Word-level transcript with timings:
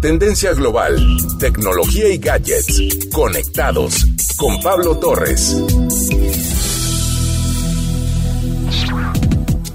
Tendencia 0.00 0.52
global, 0.52 0.94
tecnología 1.38 2.08
y 2.08 2.18
gadgets. 2.18 3.08
Conectados 3.12 4.06
con 4.36 4.60
Pablo 4.60 4.98
Torres. 4.98 5.56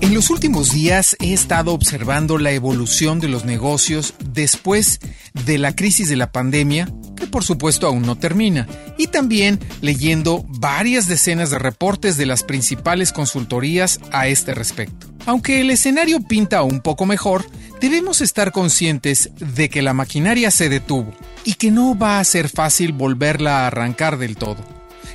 En 0.00 0.14
los 0.14 0.30
últimos 0.30 0.72
días 0.72 1.16
he 1.20 1.32
estado 1.32 1.72
observando 1.72 2.36
la 2.36 2.50
evolución 2.50 3.20
de 3.20 3.28
los 3.28 3.44
negocios 3.44 4.14
después 4.32 4.98
de 5.46 5.58
la 5.58 5.76
crisis 5.76 6.08
de 6.08 6.16
la 6.16 6.32
pandemia, 6.32 6.88
que 7.16 7.28
por 7.28 7.44
supuesto 7.44 7.86
aún 7.86 8.02
no 8.02 8.16
termina, 8.16 8.66
y 8.98 9.06
también 9.06 9.60
leyendo 9.80 10.44
varias 10.48 11.06
decenas 11.06 11.50
de 11.50 11.60
reportes 11.60 12.16
de 12.16 12.26
las 12.26 12.42
principales 12.42 13.12
consultorías 13.12 14.00
a 14.10 14.26
este 14.26 14.52
respecto. 14.52 15.07
Aunque 15.28 15.60
el 15.60 15.68
escenario 15.68 16.22
pinta 16.22 16.62
un 16.62 16.80
poco 16.80 17.04
mejor, 17.04 17.44
debemos 17.82 18.22
estar 18.22 18.50
conscientes 18.50 19.28
de 19.36 19.68
que 19.68 19.82
la 19.82 19.92
maquinaria 19.92 20.50
se 20.50 20.70
detuvo 20.70 21.12
y 21.44 21.52
que 21.52 21.70
no 21.70 21.98
va 21.98 22.18
a 22.18 22.24
ser 22.24 22.48
fácil 22.48 22.92
volverla 22.94 23.58
a 23.58 23.66
arrancar 23.66 24.16
del 24.16 24.38
todo. 24.38 24.64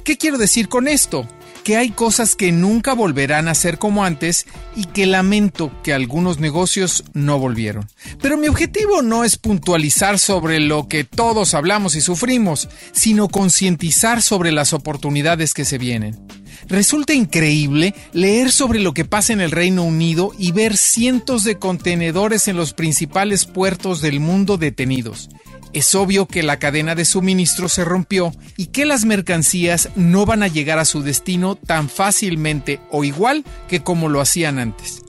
¿Qué 0.04 0.20
quiero 0.20 0.38
decir 0.38 0.70
con 0.70 0.88
esto? 0.88 1.27
que 1.63 1.77
hay 1.77 1.91
cosas 1.91 2.35
que 2.35 2.52
nunca 2.52 2.94
volverán 2.94 3.48
a 3.48 3.55
ser 3.55 3.80
como 3.80 4.04
antes 4.04 4.48
y 4.76 4.84
que 4.84 5.05
lamento 5.05 5.71
que 5.81 5.94
algunos 5.94 6.38
negocios 6.38 7.05
no 7.13 7.40
volvieron. 7.40 7.88
Pero 8.21 8.38
mi 8.38 8.49
objetivo 8.49 9.02
no 9.02 9.23
es 9.23 9.38
puntualizar 9.38 10.20
sobre 10.20 10.59
lo 10.59 10.90
que 10.90 11.05
todos 11.05 11.54
hablamos 11.54 11.95
y 11.95 12.02
sufrimos, 12.02 12.68
sino 12.91 13.30
concientizar 13.30 14.21
sobre 14.21 14.52
las 14.52 14.73
oportunidades 14.73 15.54
que 15.54 15.63
se 15.63 15.77
vienen. 15.77 16.20
Resulta 16.67 17.13
increíble 17.13 17.94
leer 18.13 18.52
sobre 18.52 18.80
lo 18.80 18.94
que 18.94 19.05
pasa 19.05 19.34
en 19.34 19.41
el 19.41 19.52
Reino 19.52 19.84
Unido 19.84 20.31
y 20.38 20.52
ver 20.52 20.77
cientos 20.77 21.44
de 21.44 21.59
contenedores 21.59 22.48
en 22.48 22.55
los 22.55 22.73
principales 22.73 23.45
puertos 23.45 24.02
del 24.02 24.20
mundo 24.20 24.58
detenidos 24.58 25.30
es 25.73 25.95
obvio 25.95 26.27
que 26.27 26.44
la 26.44 26.59
cadena 26.59 26.95
de 26.95 27.04
suministro 27.04 27.68
se 27.68 27.84
rompió 27.84 28.31
y 28.57 28.68
que 28.68 28.85
las 28.85 29.05
mercancías 29.05 29.90
no 29.96 30.26
van 30.26 30.43
a 30.43 30.48
llegar 30.48 30.79
a 30.79 30.85
su 30.85 31.02
destino 31.02 31.55
tan 31.55 31.90
fácilmente 31.90 32.80
o 32.91 33.04
igual 33.04 33.43
que 33.68 33.82
como 33.82 34.07
lo 34.07 34.21
hacían 34.21 34.59
antes. 34.59 35.02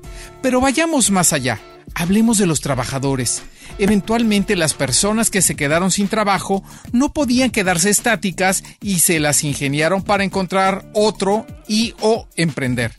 Pero 0.43 0.61
vayamos 0.61 1.11
más 1.11 1.33
allá, 1.33 1.61
hablemos 1.95 2.39
de 2.39 2.47
los 2.47 2.61
trabajadores. 2.61 3.43
Eventualmente 3.79 4.57
las 4.57 4.75
personas 4.75 5.31
que 5.31 5.43
se 5.43 5.57
quedaron 5.57 5.91
sin 5.91 6.09
trabajo 6.09 6.63
no 6.93 7.13
podían 7.13 7.51
quedarse 7.51 7.91
estáticas 7.91 8.63
y 8.81 9.01
se 9.01 9.19
las 9.19 9.43
ingeniaron 9.43 10.03
para 10.03 10.25
encontrar 10.25 10.89
otro 10.95 11.47
y 11.67 11.95
o 12.01 12.29
emprender. 12.37 12.93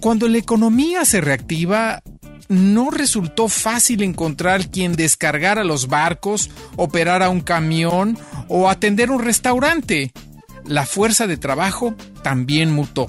Cuando 0.00 0.28
la 0.28 0.38
economía 0.38 1.04
se 1.04 1.20
reactiva, 1.20 2.02
no 2.48 2.90
resultó 2.90 3.48
fácil 3.48 4.02
encontrar 4.02 4.68
quien 4.68 4.94
descargara 4.94 5.64
los 5.64 5.88
barcos, 5.88 6.50
operara 6.76 7.28
un 7.28 7.40
camión 7.40 8.18
o 8.48 8.68
atender 8.68 9.10
un 9.10 9.20
restaurante. 9.20 10.12
La 10.64 10.86
fuerza 10.86 11.26
de 11.26 11.36
trabajo 11.36 11.94
también 12.22 12.72
mutó. 12.72 13.08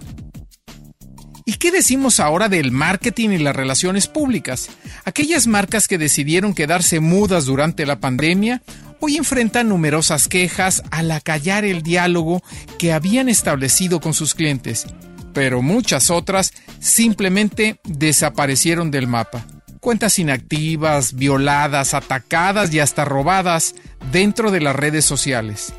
¿Y 1.46 1.54
qué 1.54 1.72
decimos 1.72 2.20
ahora 2.20 2.50
del 2.50 2.72
marketing 2.72 3.30
y 3.30 3.38
las 3.38 3.56
relaciones 3.56 4.08
públicas? 4.08 4.70
Aquellas 5.06 5.48
marcas 5.48 5.88
que 5.88 5.98
decidieron 5.98 6.54
quedarse 6.54 7.00
mudas 7.00 7.46
durante 7.46 7.86
la 7.86 8.00
pandemia 8.00 8.62
hoy 9.00 9.18
enfrentan 9.18 9.68
numerosas 9.68 10.28
quejas 10.30 10.84
al 10.92 11.12
acallar 11.12 11.66
el 11.66 11.84
diálogo 11.84 12.42
que 12.78 12.94
habían 12.94 13.28
establecido 13.28 14.00
con 14.00 14.14
sus 14.14 14.34
clientes 14.34 14.86
pero 15.34 15.62
muchas 15.62 16.10
otras 16.10 16.54
simplemente 16.80 17.80
desaparecieron 17.84 18.92
del 18.92 19.08
mapa. 19.08 19.46
Cuentas 19.80 20.18
inactivas, 20.20 21.14
violadas, 21.14 21.94
atacadas 21.94 22.74
y 22.74 22.80
hasta 22.80 23.04
robadas 23.04 23.76
dentro 24.12 24.52
de 24.52 24.62
las 24.62 24.76
redes 24.76 25.04
sociales. 25.04 25.74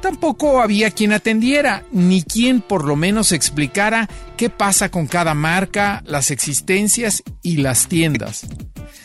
Tampoco 0.00 0.62
había 0.62 0.90
quien 0.92 1.12
atendiera, 1.12 1.84
ni 1.90 2.22
quien 2.22 2.60
por 2.60 2.84
lo 2.84 2.94
menos 2.94 3.32
explicara 3.32 4.08
qué 4.36 4.48
pasa 4.48 4.90
con 4.90 5.06
cada 5.06 5.34
marca, 5.34 6.02
las 6.06 6.30
existencias 6.30 7.22
y 7.42 7.56
las 7.56 7.88
tiendas. 7.88 8.46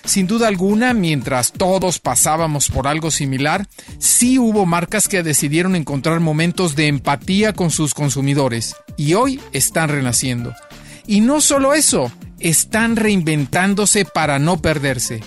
Sin 0.05 0.27
duda 0.27 0.47
alguna, 0.49 0.93
mientras 0.93 1.51
todos 1.51 1.99
pasábamos 1.99 2.69
por 2.69 2.87
algo 2.87 3.09
similar, 3.09 3.67
sí 3.99 4.37
hubo 4.37 4.65
marcas 4.65 5.07
que 5.07 5.23
decidieron 5.23 5.75
encontrar 5.75 6.19
momentos 6.19 6.75
de 6.75 6.87
empatía 6.87 7.53
con 7.53 7.71
sus 7.71 7.93
consumidores 7.93 8.75
y 8.97 9.13
hoy 9.13 9.39
están 9.53 9.89
renaciendo. 9.89 10.53
Y 11.07 11.21
no 11.21 11.41
solo 11.41 11.73
eso, 11.73 12.11
están 12.39 12.97
reinventándose 12.97 14.05
para 14.05 14.39
no 14.39 14.61
perderse. 14.61 15.21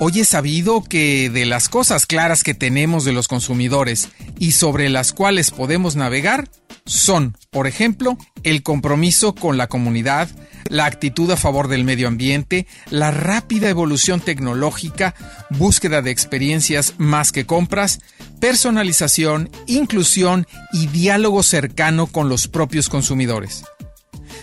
Hoy 0.00 0.20
he 0.20 0.24
sabido 0.24 0.84
que 0.84 1.28
de 1.28 1.44
las 1.44 1.68
cosas 1.68 2.06
claras 2.06 2.44
que 2.44 2.54
tenemos 2.54 3.04
de 3.04 3.12
los 3.12 3.26
consumidores 3.26 4.10
y 4.38 4.52
sobre 4.52 4.88
las 4.90 5.12
cuales 5.12 5.50
podemos 5.50 5.96
navegar 5.96 6.48
son, 6.86 7.36
por 7.50 7.66
ejemplo, 7.66 8.16
el 8.44 8.62
compromiso 8.62 9.34
con 9.34 9.56
la 9.56 9.66
comunidad, 9.66 10.28
la 10.68 10.84
actitud 10.84 11.28
a 11.32 11.36
favor 11.36 11.66
del 11.66 11.82
medio 11.82 12.06
ambiente, 12.06 12.68
la 12.90 13.10
rápida 13.10 13.68
evolución 13.68 14.20
tecnológica, 14.20 15.16
búsqueda 15.50 16.00
de 16.00 16.12
experiencias 16.12 16.94
más 16.98 17.32
que 17.32 17.44
compras, 17.44 17.98
personalización, 18.40 19.50
inclusión 19.66 20.46
y 20.72 20.86
diálogo 20.86 21.42
cercano 21.42 22.06
con 22.06 22.28
los 22.28 22.46
propios 22.46 22.88
consumidores. 22.88 23.64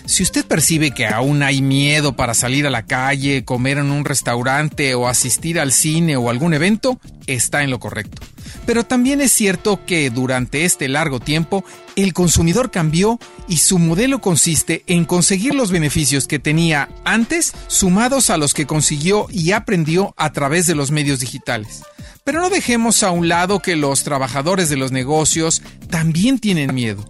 Si 0.06 0.22
usted 0.22 0.46
percibe 0.46 0.92
que 0.92 1.06
aún 1.06 1.42
hay 1.42 1.60
miedo 1.60 2.14
para 2.14 2.32
salir 2.32 2.66
a 2.66 2.70
la 2.70 2.86
calle, 2.86 3.44
comer 3.44 3.78
en 3.78 3.90
un 3.90 4.04
restaurante 4.04 4.94
o 4.94 5.08
asistir 5.08 5.58
al 5.58 5.72
cine 5.72 6.16
o 6.16 6.30
algún 6.30 6.54
evento, 6.54 7.00
está 7.26 7.64
en 7.64 7.70
lo 7.70 7.80
correcto. 7.80 8.22
Pero 8.66 8.86
también 8.86 9.20
es 9.20 9.32
cierto 9.32 9.84
que 9.84 10.08
durante 10.10 10.64
este 10.64 10.88
largo 10.88 11.18
tiempo 11.18 11.64
el 11.96 12.12
consumidor 12.12 12.70
cambió 12.70 13.18
y 13.48 13.58
su 13.58 13.80
modelo 13.80 14.20
consiste 14.20 14.84
en 14.86 15.04
conseguir 15.04 15.54
los 15.56 15.72
beneficios 15.72 16.28
que 16.28 16.38
tenía 16.38 16.88
antes 17.04 17.52
sumados 17.66 18.30
a 18.30 18.36
los 18.36 18.54
que 18.54 18.66
consiguió 18.66 19.26
y 19.30 19.52
aprendió 19.52 20.14
a 20.16 20.32
través 20.32 20.66
de 20.66 20.76
los 20.76 20.92
medios 20.92 21.18
digitales. 21.18 21.82
Pero 22.22 22.40
no 22.40 22.48
dejemos 22.48 23.02
a 23.02 23.10
un 23.10 23.28
lado 23.28 23.60
que 23.60 23.74
los 23.74 24.04
trabajadores 24.04 24.68
de 24.68 24.76
los 24.76 24.92
negocios 24.92 25.62
también 25.90 26.38
tienen 26.38 26.74
miedo 26.74 27.04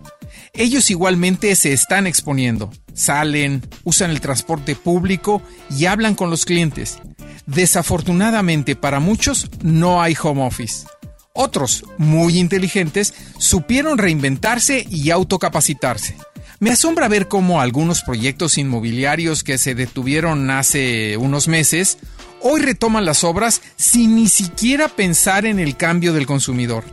ellos 0.59 0.91
igualmente 0.91 1.55
se 1.55 1.73
están 1.73 2.07
exponiendo. 2.07 2.71
Salen, 2.97 3.63
usan 3.85 4.11
el 4.11 4.21
transporte 4.21 4.75
público 4.75 5.43
y 5.71 5.85
hablan 5.85 6.17
con 6.17 6.31
los 6.31 6.45
clientes. 6.45 6.99
Desafortunadamente 7.47 8.75
para 8.75 8.99
muchos 8.99 9.49
no 9.63 10.03
hay 10.03 10.17
home 10.21 10.45
office. 10.45 10.87
Otros, 11.33 11.85
muy 11.99 12.39
inteligentes, 12.39 13.15
supieron 13.39 13.99
reinventarse 13.99 14.87
y 14.91 15.11
autocapacitarse. 15.11 16.17
Me 16.59 16.71
asombra 16.71 17.09
ver 17.09 17.29
cómo 17.29 17.61
algunos 17.61 18.03
proyectos 18.03 18.57
inmobiliarios 18.57 19.45
que 19.45 19.59
se 19.59 19.75
detuvieron 19.75 20.51
hace 20.51 21.19
unos 21.19 21.49
meses 21.49 21.99
hoy 22.41 22.61
retoman 22.61 23.05
las 23.05 23.25
obras 23.25 23.61
sin 23.77 24.17
ni 24.17 24.29
siquiera 24.29 24.89
pensar 24.89 25.45
en 25.45 25.59
el 25.59 25.77
cambio 25.77 26.13
del 26.15 26.27
consumidor. 26.27 26.85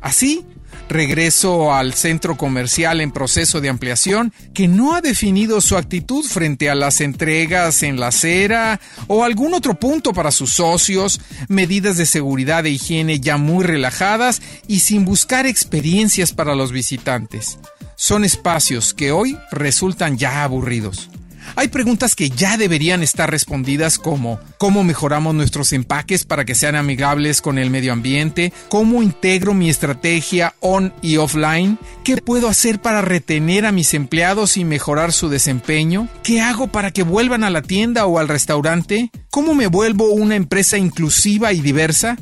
Así, 0.00 0.44
regreso 0.90 1.72
al 1.72 1.94
centro 1.94 2.36
comercial 2.36 3.00
en 3.00 3.12
proceso 3.12 3.60
de 3.60 3.70
ampliación 3.70 4.34
que 4.52 4.68
no 4.68 4.94
ha 4.94 5.00
definido 5.00 5.60
su 5.60 5.76
actitud 5.76 6.24
frente 6.26 6.68
a 6.68 6.74
las 6.74 7.00
entregas 7.00 7.82
en 7.82 7.98
la 7.98 8.08
acera 8.08 8.80
o 9.06 9.24
algún 9.24 9.54
otro 9.54 9.78
punto 9.78 10.12
para 10.12 10.30
sus 10.30 10.52
socios, 10.52 11.20
medidas 11.48 11.96
de 11.96 12.04
seguridad 12.04 12.66
e 12.66 12.70
higiene 12.70 13.20
ya 13.20 13.38
muy 13.38 13.64
relajadas 13.64 14.42
y 14.66 14.80
sin 14.80 15.04
buscar 15.04 15.46
experiencias 15.46 16.32
para 16.32 16.54
los 16.54 16.72
visitantes. 16.72 17.58
Son 17.96 18.24
espacios 18.24 18.92
que 18.92 19.12
hoy 19.12 19.38
resultan 19.50 20.18
ya 20.18 20.42
aburridos. 20.42 21.08
Hay 21.56 21.68
preguntas 21.68 22.14
que 22.14 22.30
ya 22.30 22.56
deberían 22.56 23.02
estar 23.02 23.30
respondidas 23.30 23.98
como 23.98 24.38
¿cómo 24.58 24.84
mejoramos 24.84 25.34
nuestros 25.34 25.72
empaques 25.72 26.24
para 26.24 26.44
que 26.44 26.54
sean 26.54 26.76
amigables 26.76 27.40
con 27.40 27.58
el 27.58 27.70
medio 27.70 27.92
ambiente? 27.92 28.52
¿Cómo 28.68 29.02
integro 29.02 29.54
mi 29.54 29.68
estrategia 29.68 30.54
on 30.60 30.92
y 31.02 31.16
offline? 31.16 31.78
¿Qué 32.04 32.16
puedo 32.18 32.48
hacer 32.48 32.80
para 32.80 33.02
retener 33.02 33.66
a 33.66 33.72
mis 33.72 33.94
empleados 33.94 34.56
y 34.56 34.64
mejorar 34.64 35.12
su 35.12 35.28
desempeño? 35.28 36.08
¿Qué 36.22 36.40
hago 36.40 36.68
para 36.68 36.92
que 36.92 37.02
vuelvan 37.02 37.44
a 37.44 37.50
la 37.50 37.62
tienda 37.62 38.06
o 38.06 38.18
al 38.18 38.28
restaurante? 38.28 39.10
¿Cómo 39.30 39.54
me 39.54 39.66
vuelvo 39.66 40.10
una 40.12 40.36
empresa 40.36 40.78
inclusiva 40.78 41.52
y 41.52 41.60
diversa? 41.60 42.16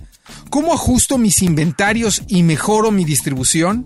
¿Cómo 0.50 0.72
ajusto 0.72 1.18
mis 1.18 1.42
inventarios 1.42 2.22
y 2.28 2.42
mejoro 2.42 2.90
mi 2.90 3.04
distribución? 3.04 3.84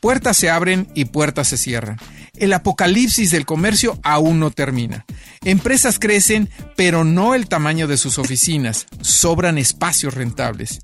Puertas 0.00 0.36
se 0.38 0.48
abren 0.48 0.88
y 0.94 1.06
puertas 1.06 1.48
se 1.48 1.56
cierran 1.56 1.98
el 2.40 2.52
apocalipsis 2.52 3.30
del 3.30 3.46
comercio 3.46 3.98
aún 4.02 4.40
no 4.40 4.50
termina. 4.50 5.04
Empresas 5.44 5.98
crecen, 5.98 6.50
pero 6.76 7.04
no 7.04 7.34
el 7.34 7.48
tamaño 7.48 7.86
de 7.86 7.96
sus 7.96 8.18
oficinas. 8.18 8.86
Sobran 9.00 9.58
espacios 9.58 10.14
rentables. 10.14 10.80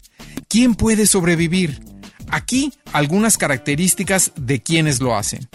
¿Quién 0.49 0.75
puede 0.75 1.07
sobrevivir? 1.07 1.81
Aquí 2.29 2.73
algunas 2.93 3.39
características 3.39 4.33
de 4.37 4.63
quienes 4.63 5.01
lo 5.01 5.17
hacen. 5.17 5.49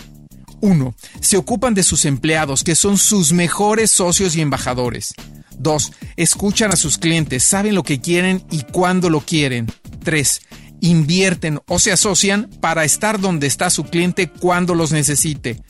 1. 0.61 0.95
Se 1.19 1.37
ocupan 1.37 1.73
de 1.73 1.83
sus 1.83 2.05
empleados, 2.05 2.63
que 2.63 2.75
son 2.75 2.97
sus 2.97 3.33
mejores 3.33 3.91
socios 3.91 4.35
y 4.35 4.41
embajadores. 4.41 5.13
2. 5.57 5.91
Escuchan 6.17 6.71
a 6.71 6.75
sus 6.75 6.97
clientes, 6.97 7.43
saben 7.43 7.75
lo 7.75 7.83
que 7.83 7.99
quieren 7.99 8.43
y 8.51 8.63
cuándo 8.63 9.09
lo 9.09 9.21
quieren. 9.21 9.67
3. 10.03 10.41
Invierten 10.81 11.59
o 11.67 11.79
se 11.79 11.91
asocian 11.91 12.49
para 12.59 12.83
estar 12.83 13.19
donde 13.19 13.47
está 13.47 13.69
su 13.69 13.83
cliente 13.85 14.29
cuando 14.29 14.73
los 14.73 14.91
necesite. 14.91 15.61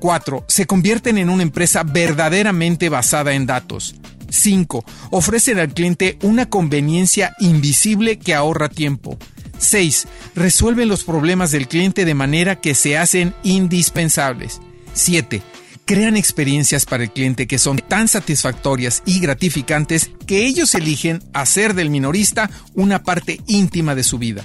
4. 0.00 0.44
Se 0.48 0.66
convierten 0.66 1.18
en 1.18 1.30
una 1.30 1.44
empresa 1.44 1.84
verdaderamente 1.84 2.88
basada 2.88 3.34
en 3.34 3.46
datos. 3.46 3.94
5. 4.30 4.84
Ofrecen 5.10 5.58
al 5.58 5.72
cliente 5.72 6.18
una 6.22 6.48
conveniencia 6.48 7.36
invisible 7.38 8.18
que 8.18 8.34
ahorra 8.34 8.68
tiempo. 8.68 9.18
6. 9.58 10.08
Resuelven 10.34 10.88
los 10.88 11.04
problemas 11.04 11.52
del 11.52 11.68
cliente 11.68 12.04
de 12.04 12.14
manera 12.14 12.56
que 12.56 12.74
se 12.74 12.96
hacen 12.96 13.34
indispensables. 13.42 14.60
7. 14.94 15.42
Crean 15.84 16.16
experiencias 16.16 16.86
para 16.86 17.02
el 17.02 17.10
cliente 17.10 17.46
que 17.46 17.58
son 17.58 17.78
tan 17.78 18.08
satisfactorias 18.08 19.02
y 19.06 19.20
gratificantes 19.20 20.10
que 20.26 20.46
ellos 20.46 20.74
eligen 20.74 21.22
hacer 21.32 21.74
del 21.74 21.90
minorista 21.90 22.50
una 22.74 23.02
parte 23.02 23.40
íntima 23.46 23.94
de 23.94 24.04
su 24.04 24.18
vida. 24.18 24.44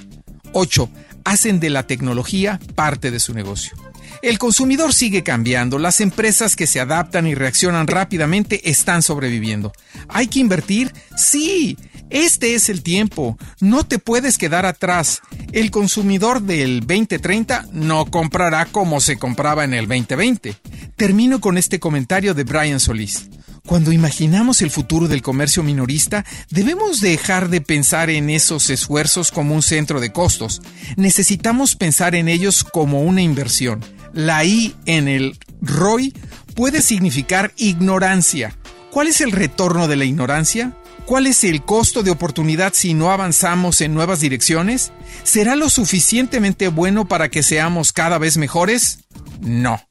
8. 0.52 0.90
Hacen 1.24 1.60
de 1.60 1.70
la 1.70 1.86
tecnología 1.86 2.60
parte 2.74 3.10
de 3.10 3.20
su 3.20 3.32
negocio. 3.32 3.85
El 4.22 4.38
consumidor 4.38 4.94
sigue 4.94 5.22
cambiando, 5.22 5.78
las 5.78 6.00
empresas 6.00 6.56
que 6.56 6.66
se 6.66 6.80
adaptan 6.80 7.26
y 7.26 7.34
reaccionan 7.34 7.86
rápidamente 7.86 8.70
están 8.70 9.02
sobreviviendo. 9.02 9.72
¿Hay 10.08 10.28
que 10.28 10.40
invertir? 10.40 10.92
Sí, 11.16 11.76
este 12.10 12.54
es 12.54 12.68
el 12.68 12.82
tiempo, 12.82 13.36
no 13.60 13.84
te 13.84 13.98
puedes 13.98 14.38
quedar 14.38 14.64
atrás. 14.64 15.20
El 15.52 15.70
consumidor 15.70 16.42
del 16.42 16.80
2030 16.80 17.66
no 17.72 18.06
comprará 18.06 18.66
como 18.66 19.00
se 19.00 19.18
compraba 19.18 19.64
en 19.64 19.74
el 19.74 19.88
2020. 19.88 20.56
Termino 20.96 21.40
con 21.40 21.58
este 21.58 21.80
comentario 21.80 22.32
de 22.34 22.44
Brian 22.44 22.80
Solís. 22.80 23.28
Cuando 23.66 23.90
imaginamos 23.90 24.62
el 24.62 24.70
futuro 24.70 25.08
del 25.08 25.22
comercio 25.22 25.64
minorista, 25.64 26.24
debemos 26.50 27.00
dejar 27.00 27.48
de 27.48 27.60
pensar 27.60 28.10
en 28.10 28.30
esos 28.30 28.70
esfuerzos 28.70 29.32
como 29.32 29.56
un 29.56 29.62
centro 29.62 29.98
de 29.98 30.12
costos. 30.12 30.62
Necesitamos 30.96 31.74
pensar 31.74 32.14
en 32.14 32.28
ellos 32.28 32.62
como 32.62 33.02
una 33.02 33.22
inversión. 33.22 33.84
La 34.16 34.46
I 34.46 34.74
en 34.86 35.08
el 35.08 35.38
ROI 35.60 36.14
puede 36.54 36.80
significar 36.80 37.52
ignorancia. 37.58 38.56
¿Cuál 38.90 39.08
es 39.08 39.20
el 39.20 39.30
retorno 39.30 39.88
de 39.88 39.96
la 39.96 40.06
ignorancia? 40.06 40.74
¿Cuál 41.04 41.26
es 41.26 41.44
el 41.44 41.62
costo 41.62 42.02
de 42.02 42.10
oportunidad 42.10 42.72
si 42.72 42.94
no 42.94 43.12
avanzamos 43.12 43.82
en 43.82 43.92
nuevas 43.92 44.20
direcciones? 44.20 44.90
¿Será 45.22 45.54
lo 45.54 45.68
suficientemente 45.68 46.68
bueno 46.68 47.06
para 47.06 47.28
que 47.28 47.42
seamos 47.42 47.92
cada 47.92 48.16
vez 48.16 48.38
mejores? 48.38 49.00
No. 49.40 49.82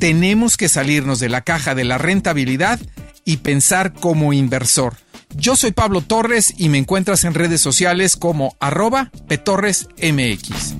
Tenemos 0.00 0.56
que 0.56 0.68
salirnos 0.68 1.20
de 1.20 1.28
la 1.28 1.42
caja 1.42 1.76
de 1.76 1.84
la 1.84 1.98
rentabilidad 1.98 2.80
y 3.24 3.36
pensar 3.36 3.92
como 3.92 4.32
inversor. 4.32 4.96
Yo 5.36 5.54
soy 5.54 5.70
Pablo 5.70 6.00
Torres 6.00 6.52
y 6.58 6.68
me 6.68 6.78
encuentras 6.78 7.22
en 7.22 7.34
redes 7.34 7.60
sociales 7.60 8.16
como 8.16 8.56
arroba 8.58 9.12
petorresmx. 9.28 10.74